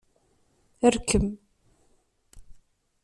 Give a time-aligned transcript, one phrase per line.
[0.93, 1.27] Rkem.